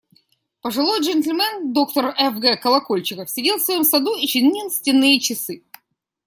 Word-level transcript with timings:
Пожилой 0.61 0.99
джентльмен, 1.01 1.73
доктор 1.73 2.07
Ф. 2.19 2.39
Г. 2.39 2.57
Колокольчиков, 2.57 3.29
сидел 3.29 3.57
в 3.57 3.61
своем 3.61 3.83
саду 3.83 4.15
и 4.15 4.25
чинил 4.25 4.71
стенные 4.71 5.19
часы. 5.19 5.61